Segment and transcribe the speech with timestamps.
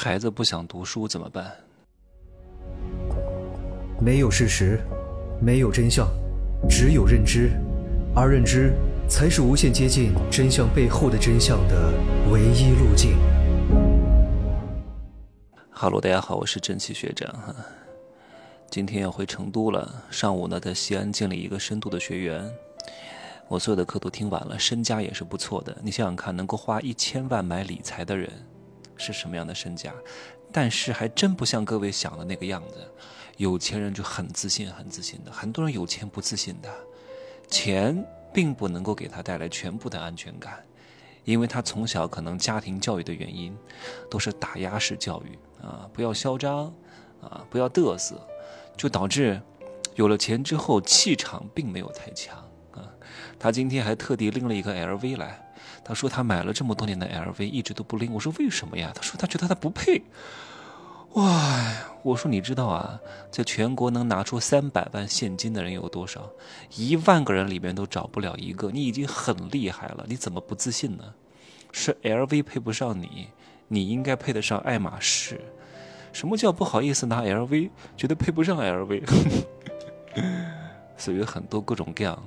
[0.00, 1.52] 孩子不想读书怎么办？
[4.00, 4.78] 没有事实，
[5.42, 6.08] 没有真相，
[6.70, 7.50] 只有认知，
[8.14, 8.72] 而认知
[9.08, 11.92] 才是无限接近真相背后的真相的
[12.30, 13.18] 唯一路径。
[15.68, 17.52] 哈喽，大家好，我是真气学长哈。
[18.70, 22.48] 今天要回成都了，上午呢在西安建立一个深度的学员，
[23.48, 25.76] 我所有的课都听完了，身家也是不错的。
[25.82, 28.30] 你想想看，能够花一千万买理财的人。
[28.98, 29.94] 是什么样的身价？
[30.52, 32.86] 但是还真不像各位想的那个样子。
[33.36, 35.30] 有钱人就很自信，很自信的。
[35.30, 36.68] 很多人有钱不自信的，
[37.48, 40.64] 钱并不能够给他带来全部的安全感，
[41.22, 43.56] 因为他从小可能家庭教育的原因，
[44.10, 46.74] 都是打压式教育啊，不要嚣张
[47.20, 48.20] 啊，不要嘚瑟，
[48.76, 49.40] 就导致
[49.94, 52.47] 有了钱之后气场并没有太强
[53.38, 55.44] 他今天还特地拎了一个 LV 来。
[55.84, 58.12] 他说他买了这么多年的 LV，一直都不拎。
[58.12, 58.92] 我说为什么呀？
[58.94, 60.02] 他说他觉得他不配。
[61.14, 61.72] 哇！
[62.02, 66.30] 我说你知道啊，在全国能拿出三百万现金的人有多少？
[66.76, 68.70] 一万个人里面都找不了一个。
[68.70, 71.04] 你已经很厉害了，你怎么不自信呢？
[71.72, 73.28] 是 LV 配不上你，
[73.68, 75.40] 你应该配得上爱马仕。
[76.12, 77.70] 什么叫不好意思拿 LV？
[77.96, 79.02] 觉得配不上 LV。
[81.08, 82.22] 所以很多各种各样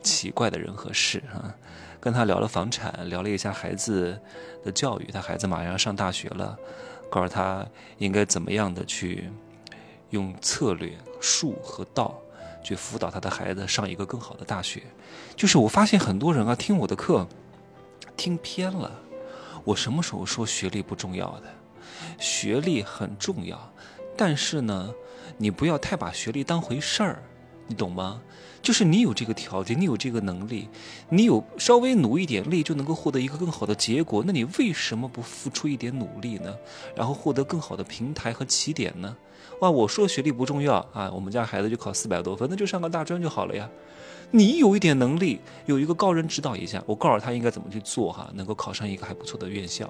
[0.00, 1.52] 奇怪的人和事啊。
[2.00, 4.16] 跟他聊了房产，聊了一下孩子
[4.62, 5.10] 的教育。
[5.12, 6.56] 他孩子马上要上大学了，
[7.10, 7.66] 告诉他
[7.98, 9.28] 应该怎么样的去
[10.10, 12.16] 用策略、术和道
[12.62, 14.82] 去辅导他的孩子上一个更好的大学。
[15.34, 17.26] 就是我发现很多人啊，听我的课
[18.16, 18.92] 听偏了。
[19.64, 21.46] 我什么时候说学历不重要的？
[22.18, 23.72] 学历很重要，
[24.16, 24.92] 但是呢，
[25.38, 27.22] 你不要太把学历当回事儿，
[27.66, 28.20] 你懂吗？
[28.62, 30.68] 就是你有这个条件，你有这个能力，
[31.10, 36.54] 你有稍微努一点力就能够获得一个更好的结果，那你为什么不付出一点努力呢？
[36.96, 39.14] 然后获得更好的平台和起点呢？
[39.60, 43.68] 哇，我说学历不重要啊，我们家孩子就考四百多分，那就上个大专就好了呀。
[44.30, 49.88] 你有一点能力，有一个高人指导一下，我告诉他应该怎么去做哈，能够考上一个还不错的院校。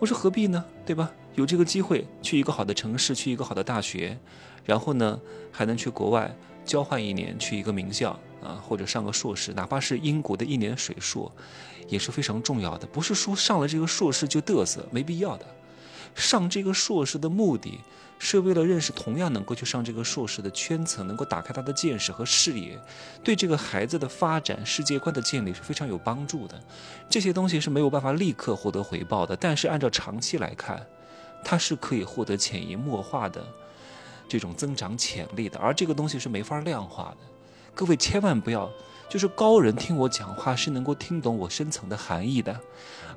[0.00, 0.64] 我说何必呢？
[0.84, 1.10] 对吧？
[1.34, 4.18] 有这个机会去一个好的城市，去一个好的大学，
[4.64, 5.20] 然后呢
[5.52, 6.34] 还能去国外。
[6.64, 11.30] 交换一年去一个名校啊，或者上个硕士，哪怕是英国的一年水硕，
[11.88, 12.86] 也是非常重要的。
[12.86, 15.44] 不是说上了这个硕士就嘚瑟，没必要的。
[16.14, 17.78] 上这个硕士的目的
[18.18, 22.80] 是为了认识同样能够去上这个硕士的圈层，能够打开他的见识和视野，
[23.22, 26.58] 对这个孩子的发展、世界观的建立是非常有帮助的。
[27.10, 30.86] 这些东西是没有办法立刻获得回报的，但是按照长期来看，
[31.44, 33.46] 它是可以获得潜移默化的。
[34.28, 37.16] 这种增长潜力的，而这个东西是没法量化的。
[37.74, 38.70] 各位千万不要，
[39.08, 42.58] 就是高人听我讲话是能够听懂我深层的含义的。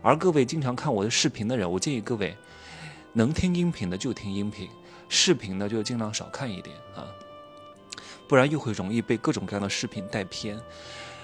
[0.01, 2.35] 而各位经常看我的视频的人，我建议各位
[3.13, 4.69] 能听音频的就听音频，
[5.09, 7.05] 视频呢就尽量少看一点啊，
[8.27, 10.59] 不然又会容易被各种各样的视频带偏。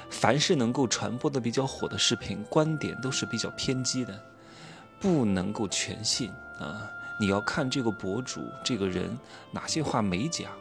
[0.10, 4.20] 凡是能够传播的比较火的视频，观点都是比较偏激的，
[5.00, 6.88] 不能够全信啊。
[7.20, 9.18] 你要看这个博主这个人
[9.52, 10.52] 哪些话没讲。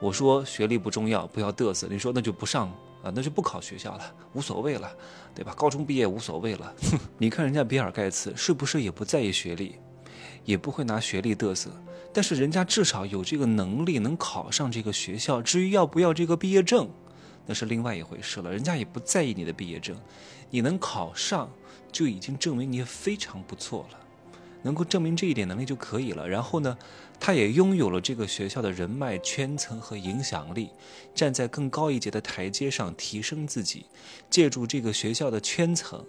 [0.00, 1.88] 我说学历不重要，不要嘚瑟。
[1.90, 2.68] 你说那就不上
[3.02, 4.90] 啊，那就不考学校了，无所谓了，
[5.34, 5.52] 对吧？
[5.56, 6.72] 高中毕业无所谓了。
[6.90, 9.74] 哼 你看人家比尔盖茨是不是也不在意学历，
[10.44, 11.70] 也不会拿学历嘚瑟？
[12.12, 15.42] 但是人家至少有这个能力能考上这个学校。
[15.42, 16.88] 至于要不要这个毕业证，
[17.44, 18.50] 那是另外一回事了。
[18.50, 19.96] 人家也不在意你的毕业证，
[20.48, 21.50] 你能考上
[21.90, 23.98] 就已经证明你非常不错了。
[24.62, 26.28] 能够证明这一点能力就可以了。
[26.28, 26.76] 然后呢，
[27.18, 30.70] 他也拥有了这个学校的人脉圈层和影响力，
[31.14, 33.86] 站在更高一节的台阶上提升自己，
[34.28, 36.04] 借助这个学校的圈层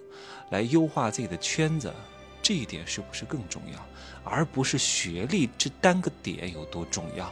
[0.49, 1.93] 来优化自己的圈子，
[2.41, 3.85] 这一点是不是更重要？
[4.23, 7.31] 而不是学历这单个点有多重要？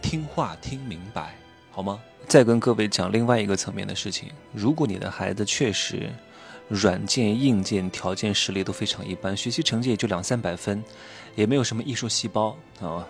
[0.00, 1.36] 听话听明白
[1.70, 2.02] 好吗？
[2.26, 6.10] 再跟各位讲另外一个层面的事情：如果你的孩子确实……
[6.72, 10.82] 软件、硬件条件实力都非常一般，学习成绩也就两三百分，
[11.34, 13.06] 也没有什么艺术细胞啊，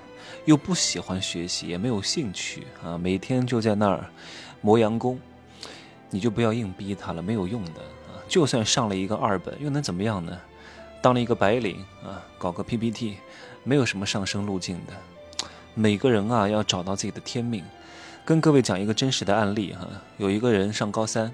[0.47, 4.05] 又不喜欢学习，也没有兴趣啊，每天就在那儿
[4.63, 5.17] 磨洋工，
[6.11, 8.19] 你就不要硬逼他了，没有用的啊。
[8.27, 10.37] 就算上了一个二本，又能怎么样呢？
[11.01, 13.19] 当了一个白领啊，搞个 PPT，
[13.63, 14.93] 没有什么上升路径的。
[15.75, 17.65] 每个人啊，要找到自己的天命。
[18.25, 19.87] 跟各位讲一个真实的案例哈，
[20.17, 21.33] 有一个人上高三。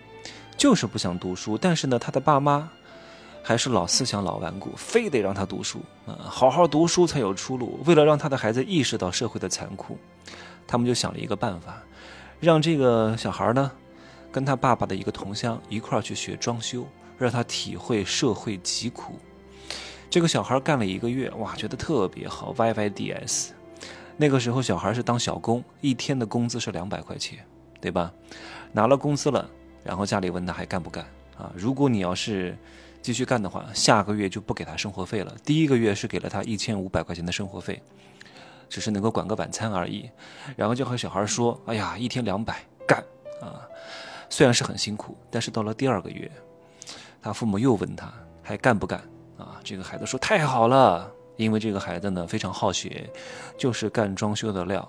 [0.59, 2.69] 就是不想读书，但是呢，他的爸妈
[3.45, 7.79] 还是老思想、老顽固，非得让他读书啊，好好读书才有出路。
[7.87, 9.97] 为了让他的孩子意识到社会的残酷，
[10.67, 11.81] 他们就想了一个办法，
[12.41, 13.71] 让这个小孩呢，
[14.33, 16.85] 跟他爸爸的一个同乡一块儿去学装修，
[17.17, 19.17] 让他体会社会疾苦。
[20.11, 23.51] 这个小孩干了一个月，哇，觉得特别好，YYDS。
[24.17, 27.39] 那个时候小孩是当小工，一天的工资是两百块钱，
[27.81, 28.13] 对吧？
[28.73, 29.49] 拿了工资了，
[29.89, 31.03] 然后家里问他还干不干
[31.39, 31.51] 啊？
[31.57, 32.55] 如果你要是
[33.01, 35.35] 继续干的话，下个月就不给他生活费了。
[35.43, 37.83] 第一个月是给了他一千五百块钱的生活费，
[38.69, 40.11] 只是能够管个晚餐而已。
[40.57, 43.03] 然后就和小孩说：“哎呀，一天两百，干
[43.41, 43.65] 啊！”
[44.29, 46.31] 虽然是很辛苦，但是到了第二个月，
[47.23, 48.13] 他父母又问他
[48.43, 49.01] 还干不干。
[49.39, 53.09] 啊，这个孩子说太好了，因为这个孩子呢非常好学，
[53.57, 54.87] 就是干装修的料，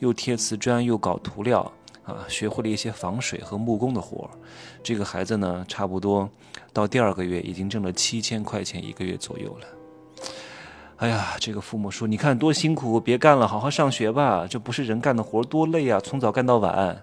[0.00, 1.70] 又贴瓷砖又搞涂料
[2.04, 4.28] 啊，学会了一些防水和木工的活
[4.82, 6.28] 这个孩子呢，差不多
[6.72, 9.66] 到第二个月已经挣了七千块钱一个月左右了。
[10.96, 14.46] 哎呀，这个父母说，你看多辛苦，别干了，好好上学吧。
[14.48, 17.02] 这不是人干的活，多累啊，从早干到晚，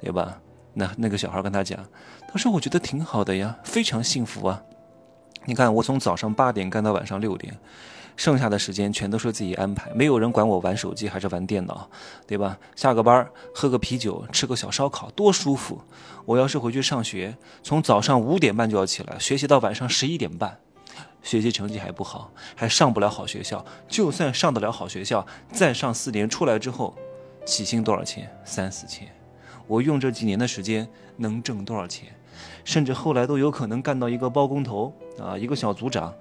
[0.00, 0.40] 对吧？
[0.74, 1.78] 那那个小孩跟他讲，
[2.30, 4.62] 他说我觉得挺好的呀，非常幸福啊。
[5.48, 7.56] 你看，我从早上八点干到晚上六点，
[8.16, 11.88] 剩下的时间全都是自己安排，没有人管我玩手机还是玩电脑，
[12.26, 12.58] 对吧？
[12.76, 15.80] 下个班喝个啤酒，吃个小烧烤，多舒服。
[16.26, 20.58] 我要是回去上学，从早上五点半就要起来学习到晚上十一点半，
[21.22, 23.64] 学习成绩还不好，还上不了好学校。
[23.88, 26.94] 就算上得了好学校，再上四年出来之后，
[27.46, 28.30] 起薪多少钱？
[28.44, 29.08] 三四千。
[29.66, 30.86] 我用这几年的时间
[31.16, 32.14] 能挣多少钱？
[32.64, 36.14] 甚至后来都有可能干到一个包工头啊，一个小组长，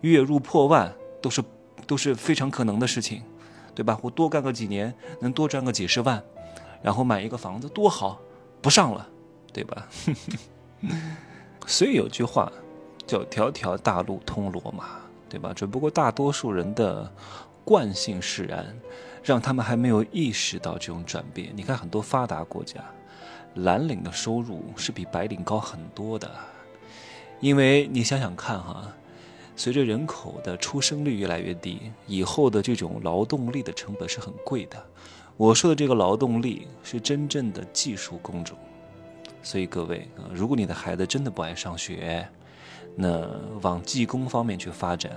[0.00, 1.42] 月入破万都是
[1.86, 3.22] 都是非常可能的事情，
[3.74, 3.98] 对吧？
[4.02, 6.22] 我多干个几年，能多赚个几十万，
[6.82, 8.20] 然后买一个房子多好，
[8.60, 9.08] 不上了，
[9.52, 9.88] 对吧？
[11.66, 12.50] 所以有句话
[13.06, 15.52] 叫“条条大路通罗马”，对吧？
[15.54, 17.10] 只不过大多数人的
[17.64, 18.78] 惯性使然，
[19.22, 21.52] 让他们还没有意识到这种转变。
[21.54, 22.82] 你看很多发达国家。
[23.54, 26.30] 蓝领的收入是比白领高很多的，
[27.40, 28.92] 因为你想想看哈，
[29.56, 34.82] 随着人口的出生率越来越低，以后的这种劳动力的成本是很贵的。
[35.36, 38.56] 我说的这个劳动力是真正的技术工种，
[39.42, 42.28] 所以各位啊，如果你的孩子真的不爱上学，
[42.94, 43.28] 那
[43.62, 45.12] 往技工方面去发展，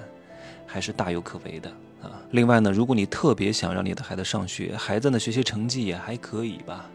[0.65, 1.69] 还是大有可为的
[2.01, 2.21] 啊。
[2.31, 6.89] 另外呢，如果你特别想让你的孩子上学，孩子的学习成绩也还可以吧。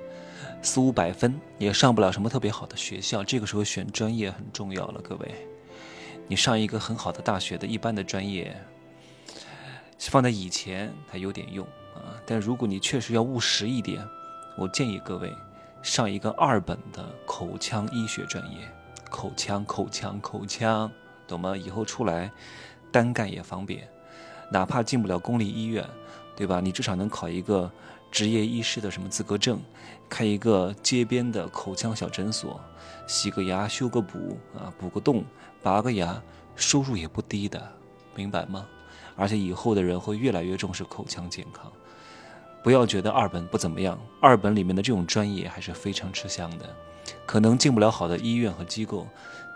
[0.67, 5.01] 四五百分也上不了什么特别好的学校，这个时候选专业很重要了。
[5.01, 5.47] 各位，
[6.27, 8.53] 你上一个很好的大学的一般的专业，
[10.01, 11.65] 放在以前它有点用
[11.95, 12.19] 啊。
[12.27, 14.05] 但如果你确实要务实一点，
[14.59, 15.33] 我建议各位
[15.85, 18.69] 上一个二本的口腔医学专业，
[19.09, 20.91] 口腔、口腔、口腔，
[21.29, 21.57] 懂吗？
[21.57, 22.29] 以后出来
[22.91, 23.89] 单干也方便，
[24.51, 25.89] 哪怕进不了公立医院，
[26.37, 26.61] 对吧？
[26.61, 27.71] 你至少能考一个。
[28.09, 29.61] 职业医师的什么资格证，
[30.09, 32.59] 开一个街边的口腔小诊所，
[33.06, 35.23] 洗个牙、修个补啊，补个洞、
[35.61, 36.23] 拔个牙，
[36.55, 37.61] 收入也不低的，
[38.15, 38.65] 明白吗？
[39.17, 41.71] 而且以后的人会越来越重视口腔健康，
[42.62, 46.65] 不要觉得二本不怎么样，二本里面的这种专业还是非常吃香的，
[47.27, 49.06] 可能进不了好的医院和机构，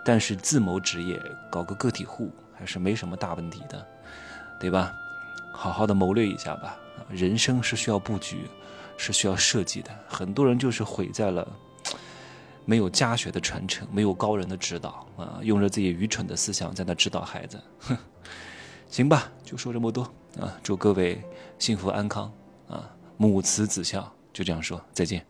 [0.05, 1.19] 但是自谋职业，
[1.49, 3.87] 搞个个体户还是没什么大问题的，
[4.59, 4.93] 对吧？
[5.51, 6.77] 好好的谋略一下吧。
[7.09, 8.47] 人生是需要布局，
[8.97, 9.91] 是需要设计的。
[10.07, 11.47] 很多人就是毁在了
[12.63, 17.59] 没有家学的传承，没有高人的指导啊，用着自己愚蠢的思想在那指导孩子。
[17.79, 17.97] 哼，
[18.89, 20.03] 行吧，就说这么多
[20.39, 21.21] 啊，祝各位
[21.59, 22.31] 幸福安康
[22.69, 25.25] 啊，母慈子孝，就这样说，再见。